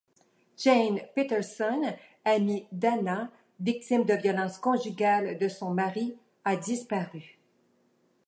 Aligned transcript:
Jane 0.57 0.99
Peterson, 1.13 1.93
amie 2.25 2.65
d’Hannah, 2.71 3.29
victime 3.59 4.03
de 4.03 4.15
violences 4.15 4.57
conjugales 4.57 5.37
de 5.37 5.47
son 5.47 5.75
mari 5.75 6.17
a 6.43 6.55
disparu. 6.55 7.21